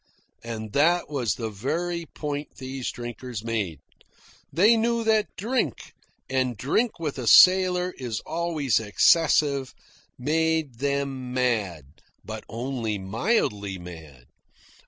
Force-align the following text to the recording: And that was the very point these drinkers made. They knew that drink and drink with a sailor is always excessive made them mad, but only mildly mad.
And 0.43 0.73
that 0.73 1.11
was 1.11 1.35
the 1.35 1.51
very 1.51 2.07
point 2.07 2.55
these 2.57 2.89
drinkers 2.89 3.43
made. 3.43 3.81
They 4.51 4.75
knew 4.75 5.03
that 5.03 5.27
drink 5.37 5.93
and 6.27 6.57
drink 6.57 6.97
with 6.97 7.19
a 7.19 7.27
sailor 7.27 7.93
is 7.99 8.19
always 8.21 8.79
excessive 8.79 9.75
made 10.17 10.79
them 10.79 11.35
mad, 11.35 11.83
but 12.25 12.43
only 12.49 12.97
mildly 12.97 13.77
mad. 13.77 14.25